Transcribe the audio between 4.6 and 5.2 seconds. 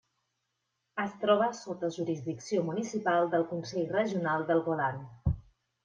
Golan.